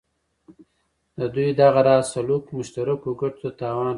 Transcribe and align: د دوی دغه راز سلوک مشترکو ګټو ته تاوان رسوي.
د 1.17 1.19
دوی 1.35 1.49
دغه 1.61 1.81
راز 1.87 2.03
سلوک 2.13 2.43
مشترکو 2.57 3.09
ګټو 3.21 3.37
ته 3.43 3.49
تاوان 3.59 3.85
رسوي. 3.85 3.89